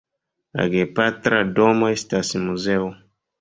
La 0.61 0.63
gepatra 0.75 1.43
domo 1.59 1.91
estas 1.97 2.33
muzeo. 2.47 2.89